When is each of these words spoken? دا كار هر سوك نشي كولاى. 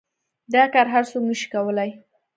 دا 0.53 0.63
كار 0.73 0.87
هر 0.93 1.03
سوك 1.11 1.23
نشي 1.29 1.47
كولاى. 1.53 1.91